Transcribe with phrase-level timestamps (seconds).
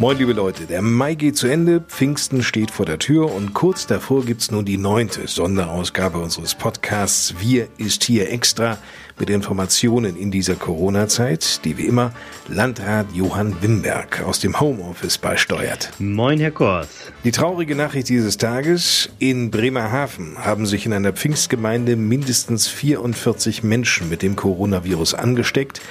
[0.00, 3.86] Moin liebe Leute, der Mai geht zu Ende, Pfingsten steht vor der Tür und kurz
[3.86, 8.78] davor gibt's nun die neunte Sonderausgabe unseres Podcasts Wir ist hier extra
[9.18, 12.12] mit Informationen in dieser Corona-Zeit, die wie immer
[12.48, 15.90] Landrat Johann Wimberg aus dem Homeoffice beisteuert.
[15.98, 16.88] Moin Herr Kors.
[17.24, 24.08] Die traurige Nachricht dieses Tages, in Bremerhaven haben sich in einer Pfingstgemeinde mindestens 44 Menschen
[24.08, 25.82] mit dem Coronavirus angesteckt.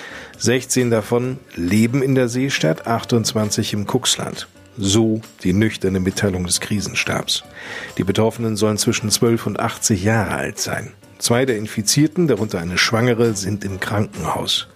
[0.41, 4.47] 16 davon leben in der Seestadt, 28 im Kuxland.
[4.77, 7.43] So die nüchterne Mitteilung des Krisenstabs.
[7.97, 10.93] Die Betroffenen sollen zwischen 12 und 80 Jahre alt sein.
[11.17, 14.69] Zwei der Infizierten, darunter eine Schwangere, sind im Krankenhaus.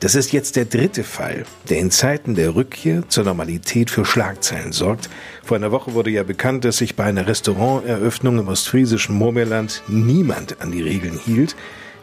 [0.00, 4.72] Das ist jetzt der dritte Fall, der in Zeiten der Rückkehr zur Normalität für Schlagzeilen
[4.72, 5.10] sorgt.
[5.44, 10.62] Vor einer Woche wurde ja bekannt, dass sich bei einer Restauranteröffnung im ostfriesischen Murmeerland niemand
[10.62, 11.56] an die Regeln hielt.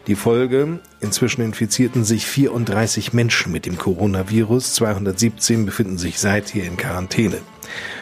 [0.08, 6.76] Die Folge, inzwischen infizierten sich 34 Menschen mit dem Coronavirus, 217 befinden sich seither in
[6.76, 7.38] Quarantäne.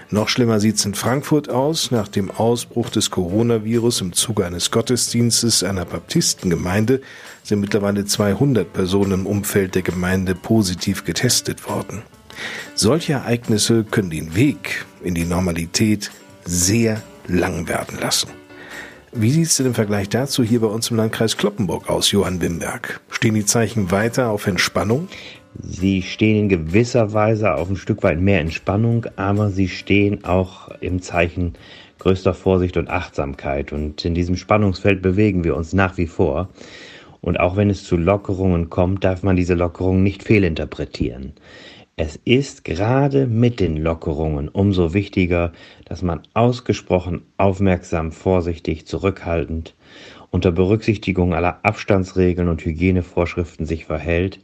[0.09, 1.91] Noch schlimmer sieht's in Frankfurt aus.
[1.91, 7.03] Nach dem Ausbruch des Coronavirus im Zuge eines Gottesdienstes einer Baptistengemeinde
[7.43, 12.03] sind mittlerweile 200 Personen im Umfeld der Gemeinde positiv getestet worden.
[12.75, 16.11] Solche Ereignisse können den Weg in die Normalität
[16.45, 18.40] sehr lang werden lassen.
[19.13, 22.41] Wie sieht es denn im Vergleich dazu hier bei uns im Landkreis Kloppenburg aus, Johann
[22.41, 23.01] Wimberg?
[23.11, 25.09] Stehen die Zeichen weiter auf Entspannung?
[25.61, 30.69] Sie stehen in gewisser Weise auf ein Stück weit mehr Entspannung, aber sie stehen auch
[30.81, 31.55] im Zeichen
[31.99, 33.73] größter Vorsicht und Achtsamkeit.
[33.73, 36.49] Und in diesem Spannungsfeld bewegen wir uns nach wie vor.
[37.21, 41.33] Und auch wenn es zu Lockerungen kommt, darf man diese Lockerungen nicht fehlinterpretieren.
[42.03, 45.53] Es ist gerade mit den Lockerungen umso wichtiger,
[45.85, 49.75] dass man ausgesprochen aufmerksam, vorsichtig, zurückhaltend,
[50.31, 54.41] unter Berücksichtigung aller Abstandsregeln und Hygienevorschriften sich verhält,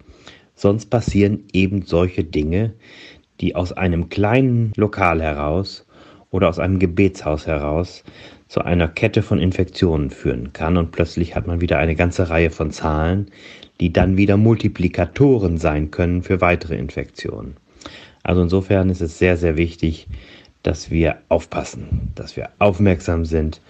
[0.54, 2.74] sonst passieren eben solche Dinge,
[3.40, 5.86] die aus einem kleinen Lokal heraus
[6.30, 8.04] oder aus einem Gebetshaus heraus
[8.48, 10.76] zu einer Kette von Infektionen führen kann.
[10.76, 13.30] Und plötzlich hat man wieder eine ganze Reihe von Zahlen,
[13.80, 17.56] die dann wieder Multiplikatoren sein können für weitere Infektionen.
[18.22, 20.08] Also insofern ist es sehr, sehr wichtig,
[20.62, 23.60] dass wir aufpassen, dass wir aufmerksam sind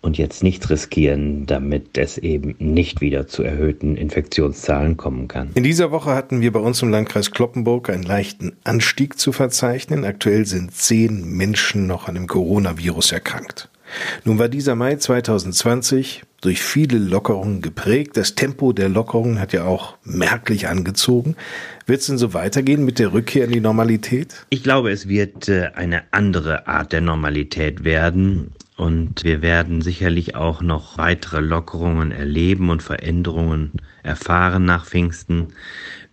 [0.00, 5.50] und jetzt nichts riskieren, damit es eben nicht wieder zu erhöhten Infektionszahlen kommen kann.
[5.54, 10.04] In dieser Woche hatten wir bei uns im Landkreis Kloppenburg einen leichten Anstieg zu verzeichnen.
[10.04, 13.68] Aktuell sind zehn Menschen noch an dem Coronavirus erkrankt.
[14.24, 18.16] Nun war dieser Mai 2020 durch viele Lockerungen geprägt.
[18.16, 21.36] Das Tempo der Lockerungen hat ja auch merklich angezogen.
[21.86, 24.46] Wird es denn so weitergehen mit der Rückkehr in die Normalität?
[24.50, 28.52] Ich glaube, es wird äh, eine andere Art der Normalität werden.
[28.76, 33.72] Und wir werden sicherlich auch noch weitere Lockerungen erleben und Veränderungen
[34.04, 35.48] erfahren nach Pfingsten,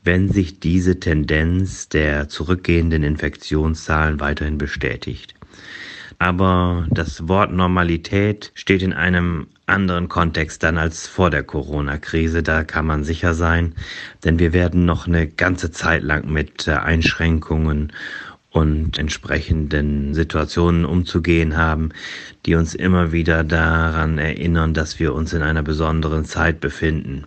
[0.04, 5.36] wenn sich diese Tendenz der zurückgehenden Infektionszahlen weiterhin bestätigt.
[6.20, 12.44] Aber das Wort Normalität steht in einem anderen Kontext dann als vor der Corona-Krise.
[12.44, 13.76] Da kann man sicher sein,
[14.24, 17.92] denn wir werden noch eine ganze Zeit lang mit äh, Einschränkungen
[18.56, 21.90] und entsprechenden Situationen umzugehen haben,
[22.46, 27.26] die uns immer wieder daran erinnern, dass wir uns in einer besonderen Zeit befinden.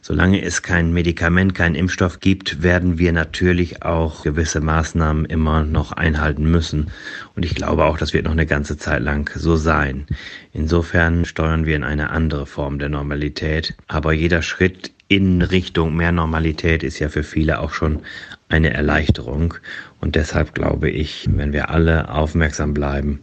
[0.00, 5.90] Solange es kein Medikament, kein Impfstoff gibt, werden wir natürlich auch gewisse Maßnahmen immer noch
[5.90, 6.92] einhalten müssen.
[7.34, 10.06] Und ich glaube auch, das wird noch eine ganze Zeit lang so sein.
[10.52, 13.74] Insofern steuern wir in eine andere Form der Normalität.
[13.88, 18.02] Aber jeder Schritt in Richtung mehr Normalität ist ja für viele auch schon
[18.50, 19.54] eine Erleichterung.
[20.00, 23.20] Und deshalb glaube ich, wenn wir alle aufmerksam bleiben,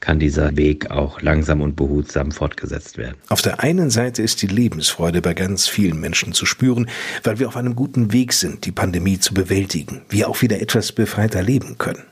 [0.00, 3.16] kann dieser Weg auch langsam und behutsam fortgesetzt werden.
[3.28, 6.88] Auf der einen Seite ist die Lebensfreude bei ganz vielen Menschen zu spüren,
[7.24, 10.92] weil wir auf einem guten Weg sind, die Pandemie zu bewältigen, wir auch wieder etwas
[10.92, 12.04] befreiter leben können.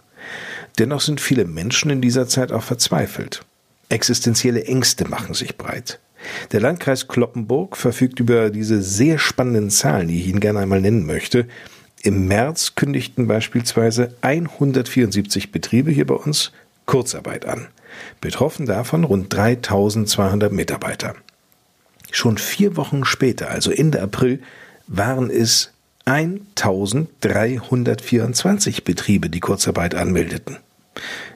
[0.78, 3.42] Dennoch sind viele Menschen in dieser Zeit auch verzweifelt.
[3.90, 6.00] Existenzielle Ängste machen sich breit.
[6.52, 11.06] Der Landkreis Kloppenburg verfügt über diese sehr spannenden Zahlen, die ich Ihnen gerne einmal nennen
[11.06, 11.46] möchte.
[12.04, 16.52] Im März kündigten beispielsweise 174 Betriebe hier bei uns
[16.84, 17.68] Kurzarbeit an.
[18.20, 21.14] Betroffen davon rund 3200 Mitarbeiter.
[22.10, 24.42] Schon vier Wochen später, also Ende April,
[24.86, 25.70] waren es
[26.04, 30.58] 1324 Betriebe, die Kurzarbeit anmeldeten.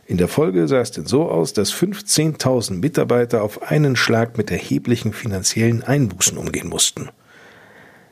[0.06, 4.50] In der Folge sah es denn so aus, dass 15.000 Mitarbeiter auf einen Schlag mit
[4.50, 7.08] erheblichen finanziellen Einbußen umgehen mussten.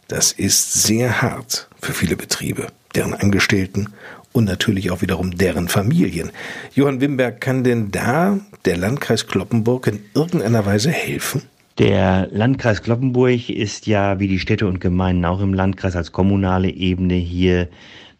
[0.08, 3.88] Das ist sehr hart für viele Betriebe, deren Angestellten
[4.32, 6.30] und natürlich auch wiederum deren Familien.
[6.74, 11.42] Johann Wimberg, kann denn da der Landkreis Kloppenburg in irgendeiner Weise helfen?
[11.78, 16.70] Der Landkreis Kloppenburg ist ja wie die Städte und Gemeinden auch im Landkreis als kommunale
[16.70, 17.68] Ebene hier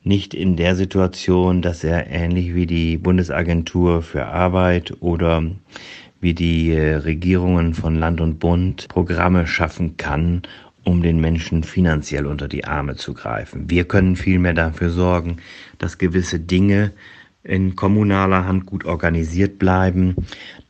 [0.02, 5.42] nicht in der Situation, dass er ähnlich wie die Bundesagentur für Arbeit oder
[6.20, 10.42] wie die äh, Regierungen von Land und Bund Programme schaffen kann,
[10.86, 13.68] um den Menschen finanziell unter die Arme zu greifen.
[13.68, 15.38] Wir können vielmehr dafür sorgen,
[15.78, 16.92] dass gewisse Dinge
[17.42, 20.14] in kommunaler Hand gut organisiert bleiben,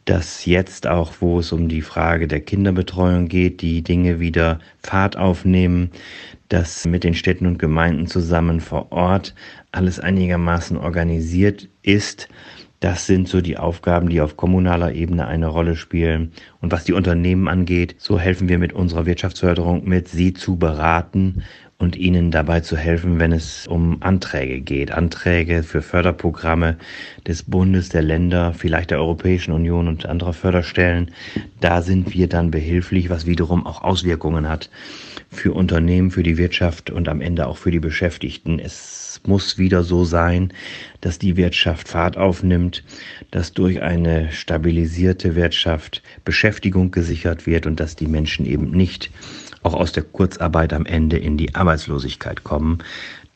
[0.07, 5.17] dass jetzt auch, wo es um die Frage der Kinderbetreuung geht, die Dinge wieder Fahrt
[5.17, 5.91] aufnehmen,
[6.49, 9.35] dass mit den Städten und Gemeinden zusammen vor Ort
[9.73, 12.29] alles einigermaßen organisiert ist.
[12.81, 16.33] Das sind so die Aufgaben, die auf kommunaler Ebene eine Rolle spielen.
[16.61, 21.43] Und was die Unternehmen angeht, so helfen wir mit unserer Wirtschaftsförderung mit, sie zu beraten
[21.79, 24.93] und ihnen dabei zu helfen, wenn es um Anträge geht.
[24.93, 26.77] Anträge für Förderprogramme
[27.27, 31.11] des Bundes, der Länder, vielleicht der Europäischen Union und anderer Förderstellen.
[31.61, 34.71] Da sind wir dann behilflich, was wiederum auch Auswirkungen hat
[35.31, 38.59] für Unternehmen, für die Wirtschaft und am Ende auch für die Beschäftigten.
[38.59, 40.53] Es muss wieder so sein,
[41.01, 42.85] dass die Wirtschaft Fahrt aufnimmt,
[43.31, 49.11] dass durch eine stabilisierte Wirtschaft Beschäftigung gesichert wird und dass die Menschen eben nicht
[49.67, 52.79] auch aus der Kurzarbeit am Ende in die Arbeitslosigkeit kommen.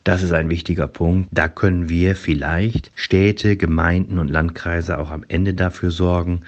[0.05, 1.27] Das ist ein wichtiger Punkt.
[1.31, 6.41] Da können wir vielleicht Städte, Gemeinden und Landkreise auch am Ende dafür sorgen,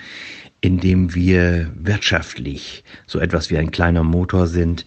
[0.62, 4.85] indem wir wirtschaftlich so etwas wie ein kleiner Motor sind,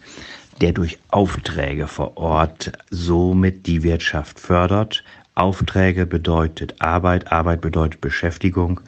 [0.63, 5.05] der durch Aufträge vor Ort somit die Wirtschaft fördert.
[5.35, 8.81] Aufträge bedeutet Arbeit, Arbeit bedeutet Beschäftigung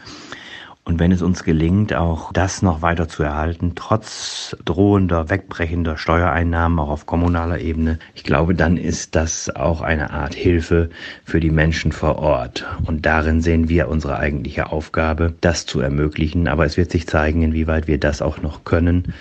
[0.88, 6.78] und wenn es uns gelingt, auch das noch weiter zu erhalten, trotz drohender, wegbrechender Steuereinnahmen
[6.78, 10.88] auch auf kommunaler Ebene, ich glaube, dann ist das auch eine Art Hilfe
[11.26, 12.64] für die Menschen vor Ort.
[12.86, 16.48] Und darin sehen wir unsere eigentliche Aufgabe, das zu ermöglichen.
[16.48, 19.12] Aber es wird sich zeigen, inwieweit wir das auch noch können,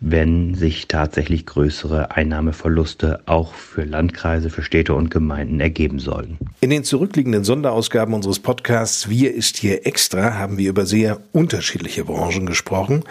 [0.00, 6.36] wenn sich tatsächlich größere Einnahmeverluste auch für Landkreise, für Städte und Gemeinden ergeben sollen.
[6.60, 12.04] In den zurückliegenden Sonderausgaben unseres Podcasts Wir ist hier extra haben wir über sehr unterschiedliche
[12.04, 13.04] Branchen gesprochen.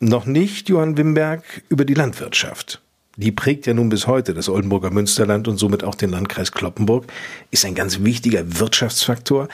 [0.00, 2.80] Noch nicht, Johann Wimberg, über die Landwirtschaft.
[3.16, 7.06] Die prägt ja nun bis heute das Oldenburger Münsterland und somit auch den Landkreis Kloppenburg,
[7.50, 9.48] ist ein ganz wichtiger Wirtschaftsfaktor.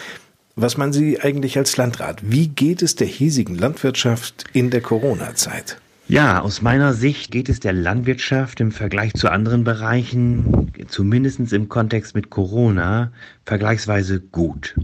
[0.54, 2.20] Was man Sie eigentlich als Landrat?
[2.22, 5.78] Wie geht es der hiesigen Landwirtschaft in der Corona-Zeit?
[6.08, 11.68] Ja, aus meiner Sicht geht es der Landwirtschaft im Vergleich zu anderen Bereichen, zumindest im
[11.68, 13.12] Kontext mit Corona,
[13.44, 14.74] vergleichsweise gut.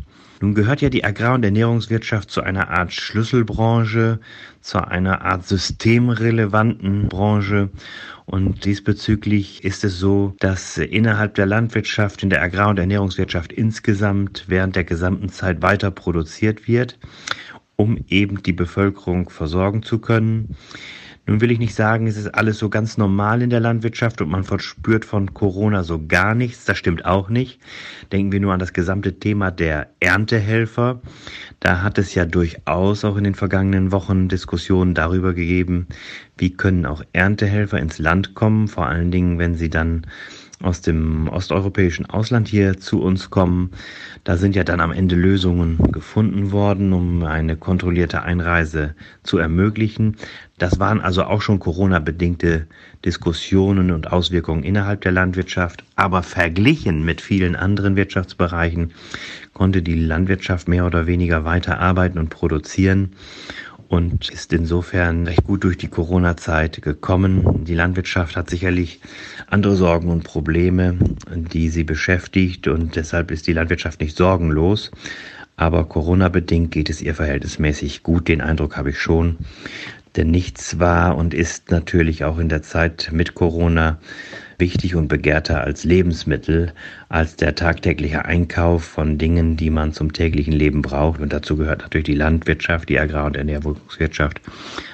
[0.41, 4.21] Nun gehört ja die Agrar- und Ernährungswirtschaft zu einer Art Schlüsselbranche,
[4.61, 7.71] zu einer Art systemrelevanten Branche.
[8.27, 14.45] Und diesbezüglich ist es so, dass innerhalb der Landwirtschaft, in der Agrar- und Ernährungswirtschaft insgesamt
[14.49, 16.99] während der gesamten Zeit weiter produziert wird,
[17.77, 20.57] um eben die Bevölkerung versorgen zu können.
[21.27, 24.29] Nun will ich nicht sagen, es ist alles so ganz normal in der Landwirtschaft und
[24.29, 26.67] man verspürt von Corona so gar nichts.
[26.67, 27.61] Das stimmt auch nicht.
[28.13, 31.01] Denken wir nur an das gesamte Thema der Erntehelfer.
[31.61, 35.87] Da hat es ja durchaus auch in den vergangenen Wochen Diskussionen darüber gegeben,
[36.37, 40.07] wie können auch Erntehelfer ins Land kommen, vor allen Dingen, wenn sie dann
[40.63, 43.71] aus dem osteuropäischen Ausland hier zu uns kommen.
[44.25, 50.17] Da sind ja dann am Ende Lösungen gefunden worden, um eine kontrollierte Einreise zu ermöglichen.
[50.59, 52.67] Das waren also auch schon Corona-bedingte
[53.05, 55.85] Diskussionen und Auswirkungen innerhalb der Landwirtschaft.
[55.97, 58.93] Aber verglichen mit vielen anderen Wirtschaftsbereichen
[59.53, 63.13] konnte die Landwirtschaft mehr oder weniger weiter arbeiten und produzieren
[63.89, 67.65] und ist insofern recht gut durch die Corona-Zeit gekommen.
[67.65, 69.01] Die Landwirtschaft hat sicherlich
[69.47, 70.99] andere Sorgen und Probleme,
[71.31, 74.91] die sie beschäftigt und deshalb ist die Landwirtschaft nicht sorgenlos.
[75.57, 79.39] Aber Corona-bedingt geht es ihr verhältnismäßig gut, den Eindruck habe ich schon.
[80.17, 83.99] Denn nichts war und ist natürlich auch in der Zeit mit Corona
[84.59, 86.73] wichtig und begehrter als Lebensmittel,
[87.09, 91.21] als der tagtägliche Einkauf von Dingen, die man zum täglichen Leben braucht.
[91.21, 94.41] Und dazu gehört natürlich die Landwirtschaft, die Agrar- und Ernährungswirtschaft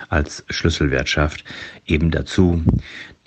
[0.09, 1.45] als Schlüsselwirtschaft
[1.87, 2.63] eben dazu,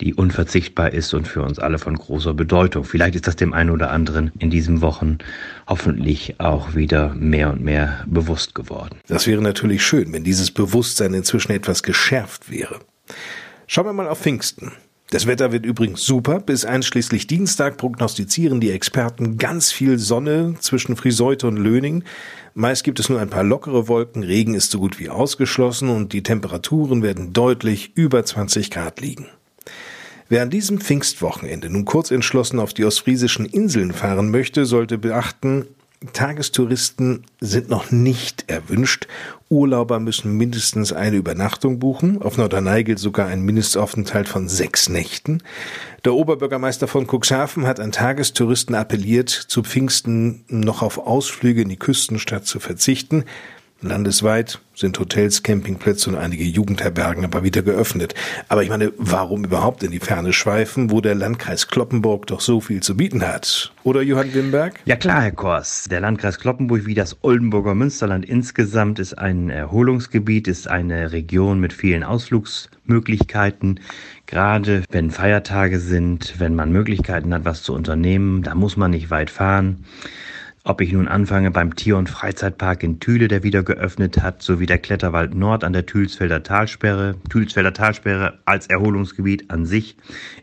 [0.00, 2.84] die unverzichtbar ist und für uns alle von großer Bedeutung.
[2.84, 5.18] Vielleicht ist das dem einen oder anderen in diesen Wochen
[5.66, 8.98] hoffentlich auch wieder mehr und mehr bewusst geworden.
[9.06, 12.80] Das wäre natürlich schön, wenn dieses Bewusstsein inzwischen etwas geschärft wäre.
[13.66, 14.72] Schauen wir mal auf Pfingsten.
[15.10, 16.40] Das Wetter wird übrigens super.
[16.40, 22.04] Bis einschließlich Dienstag prognostizieren die Experten ganz viel Sonne zwischen Friseute und Löning.
[22.54, 26.12] Meist gibt es nur ein paar lockere Wolken, Regen ist so gut wie ausgeschlossen und
[26.12, 29.26] die Temperaturen werden deutlich über 20 Grad liegen.
[30.28, 35.66] Wer an diesem Pfingstwochenende nun kurz entschlossen auf die ostfriesischen Inseln fahren möchte, sollte beachten,
[36.12, 39.06] Tagestouristen sind noch nicht erwünscht.
[39.48, 42.20] Urlauber müssen mindestens eine Übernachtung buchen.
[42.20, 45.42] Auf Norderney gilt sogar ein Mindestaufenthalt von sechs Nächten.
[46.04, 51.78] Der Oberbürgermeister von Cuxhaven hat an Tagestouristen appelliert, zu Pfingsten noch auf Ausflüge in die
[51.78, 53.24] Küstenstadt zu verzichten.
[53.86, 58.14] Landesweit sind Hotels, Campingplätze und einige Jugendherbergen aber wieder geöffnet.
[58.48, 62.60] Aber ich meine, warum überhaupt in die Ferne schweifen, wo der Landkreis Kloppenburg doch so
[62.60, 63.72] viel zu bieten hat?
[63.84, 64.80] Oder Johann Wimberg?
[64.84, 65.84] Ja klar, Herr Kors.
[65.90, 71.72] Der Landkreis Kloppenburg wie das Oldenburger Münsterland insgesamt ist ein Erholungsgebiet, ist eine Region mit
[71.72, 73.80] vielen Ausflugsmöglichkeiten.
[74.26, 79.10] Gerade wenn Feiertage sind, wenn man Möglichkeiten hat, was zu unternehmen, da muss man nicht
[79.10, 79.84] weit fahren.
[80.66, 84.64] Ob ich nun anfange beim Tier- und Freizeitpark in Thüle, der wieder geöffnet hat, sowie
[84.64, 87.16] der Kletterwald Nord an der Thülsfelder Talsperre.
[87.28, 89.98] Thülsfelder Talsperre als Erholungsgebiet an sich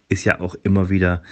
[0.10, 1.24] ist ja auch immer wieder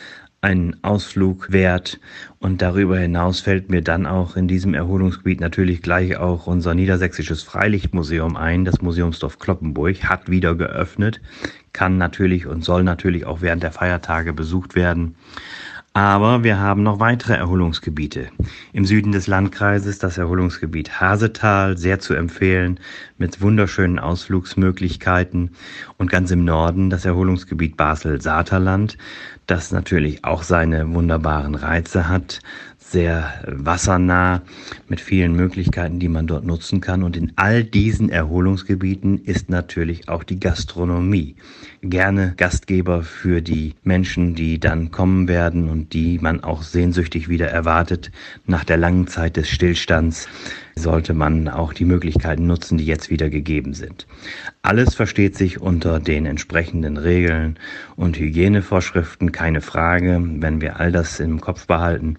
[0.41, 1.99] ein Ausflug wert.
[2.39, 7.43] Und darüber hinaus fällt mir dann auch in diesem Erholungsgebiet natürlich gleich auch unser niedersächsisches
[7.43, 8.65] Freilichtmuseum ein.
[8.65, 11.21] Das Museumsdorf Kloppenburg hat wieder geöffnet,
[11.73, 15.13] kann natürlich und soll natürlich auch während der Feiertage besucht werden.
[15.99, 18.29] Aber wir haben noch weitere Erholungsgebiete.
[18.71, 22.79] Im Süden des Landkreises das Erholungsgebiet Hasetal, sehr zu empfehlen,
[23.17, 25.49] mit wunderschönen Ausflugsmöglichkeiten.
[25.97, 28.97] Und ganz im Norden das Erholungsgebiet Basel-Saterland,
[29.45, 32.39] das natürlich auch seine wunderbaren Reize hat,
[32.79, 34.41] sehr wassernah
[34.87, 37.03] mit vielen Möglichkeiten, die man dort nutzen kann.
[37.03, 41.35] Und in all diesen Erholungsgebieten ist natürlich auch die Gastronomie
[41.81, 47.49] gerne Gastgeber für die Menschen, die dann kommen werden und die man auch sehnsüchtig wieder
[47.49, 48.11] erwartet
[48.45, 50.27] nach der langen Zeit des Stillstands
[50.79, 54.07] sollte man auch die Möglichkeiten nutzen, die jetzt wieder gegeben sind.
[54.61, 57.59] Alles versteht sich unter den entsprechenden Regeln
[57.95, 60.21] und Hygienevorschriften, keine Frage.
[60.21, 62.17] Wenn wir all das im Kopf behalten,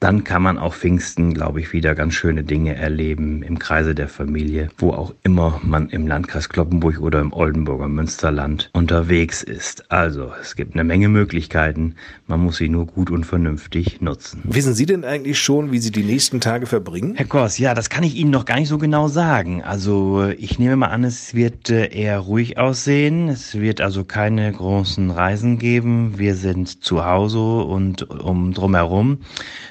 [0.00, 4.08] dann kann man auch Pfingsten, glaube ich, wieder ganz schöne Dinge erleben im Kreise der
[4.08, 9.90] Familie, wo auch immer man im Landkreis Kloppenburg oder im Oldenburger Münsterland unterwegs ist.
[9.92, 14.40] Also, es gibt eine Menge Möglichkeiten, man muss sie nur gut und vernünftig nutzen.
[14.44, 17.14] Wissen Sie denn eigentlich schon, wie Sie die nächsten Tage verbringen?
[17.16, 19.62] Herr Kors, ja, das kann ich Ihnen noch gar nicht so genau sagen.
[19.62, 23.28] Also, ich nehme mal an, es wird äh, eher ruhig aussehen.
[23.28, 26.14] Es wird also keine großen Reisen geben.
[26.18, 29.18] Wir sind zu Hause und um drumherum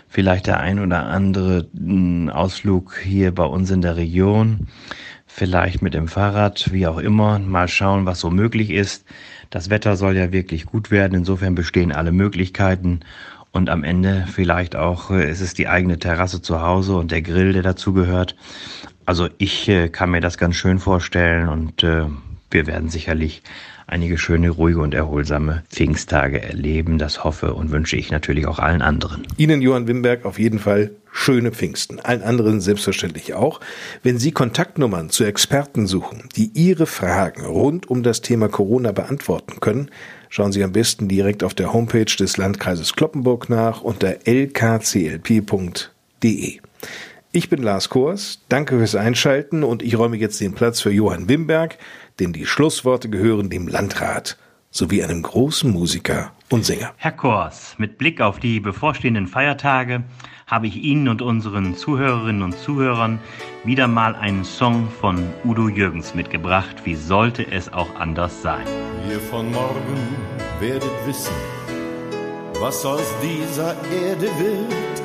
[0.10, 4.68] vielleicht der ein oder andere hm, Ausflug hier bei uns in der Region,
[5.28, 9.06] vielleicht mit dem Fahrrad, wie auch immer, mal schauen, was so möglich ist.
[9.51, 13.01] Das Wetter soll ja wirklich gut werden, insofern bestehen alle Möglichkeiten
[13.51, 17.22] und am Ende vielleicht auch äh, ist es die eigene Terrasse zu Hause und der
[17.22, 18.36] Grill, der dazugehört.
[19.06, 22.06] Also ich äh, kann mir das ganz schön vorstellen und äh,
[22.51, 23.41] wir werden sicherlich
[23.89, 26.98] einige schöne, ruhige und erholsame Pfingsttage erleben.
[26.98, 29.25] Das hoffe und wünsche ich natürlich auch allen anderen.
[29.38, 32.00] Ihnen, Johann Wimberg, auf jeden Fall schöne Pfingsten.
[32.00, 33.60] Allen anderen selbstverständlich auch.
[34.03, 39.60] Wenn Sie Kontaktnummern zu Experten suchen, die Ihre Fragen rund um das Thema Corona beantworten
[39.60, 39.89] können,
[40.29, 45.20] schauen Sie am besten direkt auf der Homepage des Landkreises Kloppenburg nach unter lkclp.de.
[47.31, 51.29] Ich bin Lars Kors, danke fürs Einschalten und ich räume jetzt den Platz für Johann
[51.29, 51.77] Wimberg,
[52.19, 54.36] denn die Schlussworte gehören dem Landrat
[54.71, 56.91] sowie einem großen Musiker und Sänger.
[56.98, 60.03] Herr Kors, mit Blick auf die bevorstehenden Feiertage
[60.48, 63.19] habe ich Ihnen und unseren Zuhörerinnen und Zuhörern
[63.63, 66.77] wieder mal einen Song von Udo Jürgens mitgebracht.
[66.83, 68.65] Wie sollte es auch anders sein?
[69.07, 70.17] Ihr von morgen
[70.59, 71.36] werdet wissen,
[72.59, 74.99] was aus dieser Erde wird.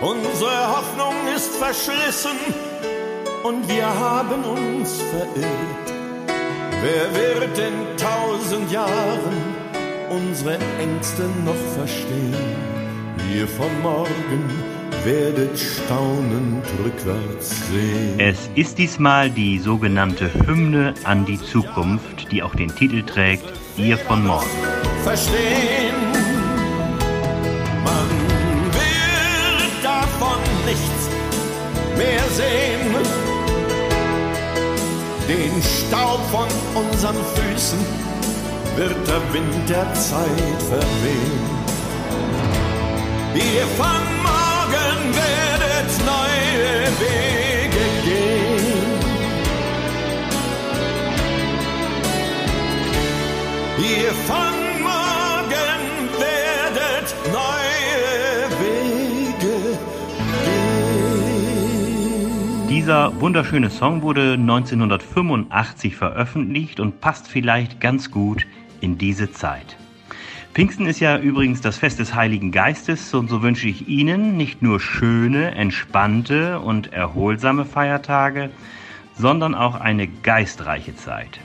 [0.00, 2.38] Unsere Hoffnung ist verschlissen
[3.44, 5.92] und wir haben uns verirrt.
[6.82, 9.36] Wer wird in tausend Jahren
[10.08, 12.34] unsere Ängste noch verstehen?
[13.34, 14.48] Ihr von morgen
[15.04, 18.18] werdet staunend rückwärts sehen.
[18.18, 23.44] Es ist diesmal die sogenannte Hymne an die Zukunft, die auch den Titel trägt,
[23.76, 24.48] Ihr von morgen.
[25.04, 25.89] Verstehen,
[32.00, 33.30] mehr sehen
[35.28, 36.48] den Staub von
[36.82, 37.78] unseren Füßen
[38.76, 41.44] wird der Wind der Zeit verwehen.
[43.34, 48.90] Ihr von morgen werdet neue Wege gehen.
[53.78, 54.59] Ihr von
[62.80, 68.46] Dieser wunderschöne Song wurde 1985 veröffentlicht und passt vielleicht ganz gut
[68.80, 69.76] in diese Zeit.
[70.54, 74.62] Pfingsten ist ja übrigens das Fest des Heiligen Geistes und so wünsche ich Ihnen nicht
[74.62, 78.48] nur schöne, entspannte und erholsame Feiertage,
[79.14, 81.38] sondern auch eine geistreiche Zeit.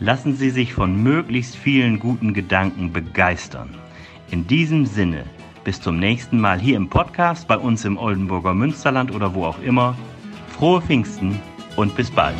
[0.00, 3.70] Lassen Sie sich von möglichst vielen guten Gedanken begeistern.
[4.32, 5.22] In diesem Sinne,
[5.62, 9.62] bis zum nächsten Mal hier im Podcast, bei uns im Oldenburger Münsterland oder wo auch
[9.62, 9.94] immer.
[10.54, 11.40] Frohe Pfingsten
[11.76, 12.36] und bis bald.